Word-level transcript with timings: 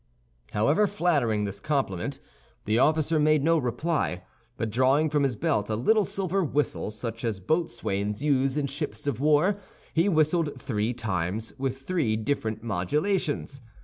However 0.53 0.87
flattering 0.87 1.43
this 1.43 1.59
compliment, 1.59 2.19
the 2.65 2.79
officer 2.79 3.19
made 3.19 3.43
no 3.43 3.59
reply; 3.59 4.23
but 4.57 4.71
drawing 4.71 5.11
from 5.11 5.21
his 5.21 5.35
belt 5.35 5.69
a 5.69 5.75
little 5.75 6.05
silver 6.05 6.43
whistle, 6.43 6.89
such 6.89 7.23
as 7.23 7.39
boatswains 7.39 8.19
use 8.23 8.57
in 8.57 8.65
ships 8.65 9.05
of 9.05 9.19
war, 9.19 9.59
he 9.93 10.09
whistled 10.09 10.59
three 10.59 10.91
times, 10.95 11.53
with 11.59 11.83
three 11.83 12.15
different 12.15 12.63
modulations. 12.63 13.61